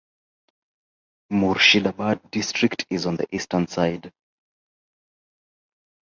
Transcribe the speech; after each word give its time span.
Murshidabad 1.31 2.31
district 2.31 2.87
is 2.89 3.05
on 3.05 3.17
the 3.17 3.35
eastern 3.35 3.67
side. 3.67 4.11